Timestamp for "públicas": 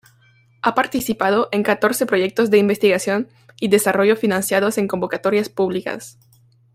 5.49-6.17